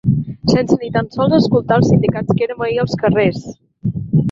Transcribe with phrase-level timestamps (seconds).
[0.51, 3.47] Sense ni tan sols escoltar els sindicats que érem ahir als carrers!